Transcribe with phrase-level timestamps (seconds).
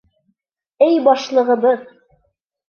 [0.85, 1.85] —Эй башлығыбыҙ!